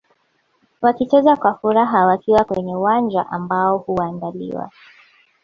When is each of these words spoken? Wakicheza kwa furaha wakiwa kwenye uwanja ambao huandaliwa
Wakicheza 0.81 1.35
kwa 1.35 1.53
furaha 1.57 2.05
wakiwa 2.05 2.43
kwenye 2.43 2.75
uwanja 2.75 3.29
ambao 3.29 3.77
huandaliwa 3.77 4.69